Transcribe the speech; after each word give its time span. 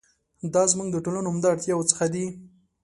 دا 0.53 0.63
زموږ 0.71 0.87
د 0.91 0.97
ټولنو 1.05 1.31
عمده 1.31 1.47
اړتیاوو 1.53 1.89
څخه 1.91 2.05
دي. 2.13 2.25